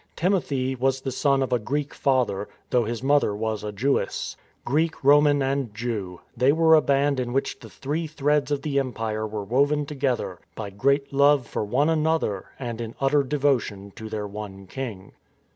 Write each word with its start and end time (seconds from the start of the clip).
Timothy 0.15 0.73
was 0.73 1.01
the 1.01 1.11
son 1.11 1.43
of 1.43 1.53
a 1.53 1.59
Greek 1.59 1.93
father, 1.93 2.49
though 2.71 2.85
his 2.85 3.03
mother 3.03 3.35
was 3.35 3.63
a 3.63 3.71
Jewess. 3.71 4.35
Greek, 4.65 5.03
Roman, 5.03 5.43
and 5.43 5.75
Jew, 5.75 6.21
they 6.35 6.51
were 6.51 6.73
a 6.73 6.81
band 6.81 7.19
in 7.19 7.33
which 7.33 7.59
the 7.59 7.69
three 7.69 8.07
threads 8.07 8.49
of 8.49 8.63
the 8.63 8.79
empire 8.79 9.27
were 9.27 9.43
woven 9.43 9.85
together 9.85 10.39
by 10.55 10.71
great 10.71 11.13
love 11.13 11.45
for 11.45 11.63
one 11.63 11.87
another 11.87 12.45
and 12.57 12.81
in 12.81 12.95
utter 12.99 13.21
devotion 13.21 13.91
to 13.95 14.09
their 14.09 14.25
one 14.25 14.65
King. 14.65 15.11